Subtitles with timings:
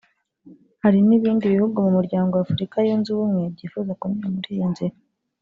[0.83, 4.95] Hari n’ibindi bihugu mu Muryango wa Afurika Yunze Ubumwe byifuza kunyura muri iyi nzira